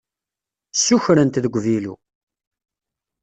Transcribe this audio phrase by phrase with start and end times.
[0.73, 1.95] Ssukren-t deg uvilu.